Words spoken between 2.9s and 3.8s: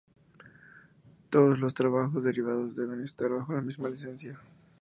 estar bajo la